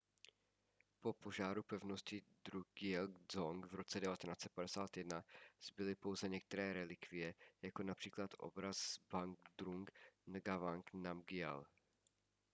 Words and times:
po 1.01 1.13
požáru 1.13 1.63
pevnosti 1.71 2.17
drukgyel 2.45 3.07
dzong 3.29 3.65
v 3.65 3.73
roce 3.75 3.99
1951 3.99 5.23
zbyly 5.61 5.95
pouze 5.95 6.29
některé 6.29 6.73
relikvie 6.73 7.33
jako 7.61 7.83
například 7.83 8.29
obraz 8.39 8.99
zhabdrung 9.09 9.91
ngawang 10.27 10.89
namgyal 10.93 11.65